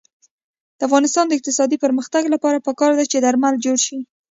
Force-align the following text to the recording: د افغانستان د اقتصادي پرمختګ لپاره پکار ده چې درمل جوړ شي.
د 0.77 0.79
افغانستان 0.87 1.25
د 1.27 1.31
اقتصادي 1.37 1.77
پرمختګ 1.85 2.23
لپاره 2.33 2.63
پکار 2.67 2.91
ده 2.97 3.05
چې 3.11 3.17
درمل 3.25 3.55
جوړ 3.65 3.77
شي. 3.85 3.97